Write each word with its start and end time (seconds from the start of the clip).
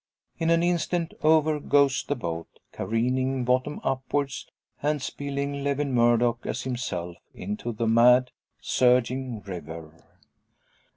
In 0.39 0.49
an 0.49 0.63
instant 0.63 1.13
over 1.21 1.59
goes 1.59 2.03
the 2.03 2.15
boat, 2.15 2.47
careening 2.71 3.45
bottom 3.45 3.79
upwards, 3.83 4.47
and 4.81 4.99
spilling 4.99 5.57
Lewin 5.63 5.93
Murdock, 5.93 6.43
as 6.47 6.63
himself, 6.63 7.17
into 7.35 7.71
the 7.71 7.85
mad 7.85 8.31
surging 8.61 9.41
river! 9.41 9.93